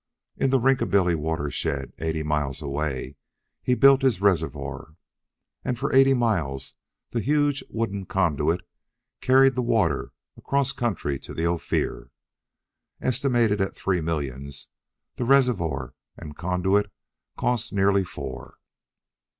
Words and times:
In 0.35 0.49
the 0.49 0.59
Rinkabilly 0.59 1.13
watershed, 1.13 1.93
eighty 1.99 2.23
miles 2.23 2.59
away, 2.59 3.17
he 3.61 3.75
built 3.75 4.01
his 4.01 4.19
reservoir, 4.19 4.95
and 5.63 5.77
for 5.77 5.93
eighty 5.93 6.15
miles 6.15 6.73
the 7.11 7.19
huge 7.19 7.63
wooden 7.69 8.07
conduit 8.07 8.61
carried 9.19 9.53
the 9.53 9.61
water 9.61 10.11
across 10.35 10.71
country 10.71 11.19
to 11.19 11.45
Ophir. 11.47 12.09
Estimated 12.99 13.61
at 13.61 13.75
three 13.75 14.01
millions, 14.01 14.69
the 15.17 15.23
reservoir 15.23 15.93
and 16.17 16.35
conduit 16.35 16.91
cost 17.37 17.71
nearer 17.71 18.03
four. 18.03 18.57